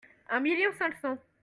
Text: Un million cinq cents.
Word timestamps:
Un 0.31 0.39
million 0.39 0.71
cinq 0.73 0.95
cents. 0.97 1.19